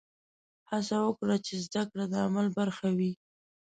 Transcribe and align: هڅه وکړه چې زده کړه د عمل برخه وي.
هڅه 0.71 0.97
وکړه 1.03 1.35
چې 1.45 1.53
زده 1.65 1.81
کړه 1.89 2.05
د 2.09 2.13
عمل 2.25 2.47
برخه 2.59 2.87
وي. 2.97 3.11